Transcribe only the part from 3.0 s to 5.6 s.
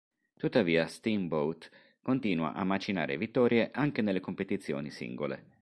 vittorie anche nelle competizioni singole.